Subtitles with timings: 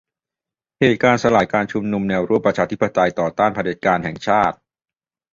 [0.79, 4.55] เหตุการณ์สลายการชุมนุมแนวร่วมประชาธิปไตยต่อต้านเผด็จการแห่งชาติ